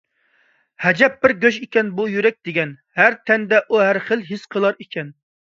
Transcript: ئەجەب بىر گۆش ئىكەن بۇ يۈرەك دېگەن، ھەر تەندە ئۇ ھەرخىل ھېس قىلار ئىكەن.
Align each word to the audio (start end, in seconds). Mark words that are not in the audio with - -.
ئەجەب 0.85 1.19
بىر 1.25 1.33
گۆش 1.43 1.59
ئىكەن 1.65 1.91
بۇ 1.99 2.05
يۈرەك 2.13 2.39
دېگەن، 2.49 2.73
ھەر 3.01 3.19
تەندە 3.29 3.61
ئۇ 3.69 3.83
ھەرخىل 3.85 4.27
ھېس 4.33 4.51
قىلار 4.57 4.83
ئىكەن. 4.87 5.15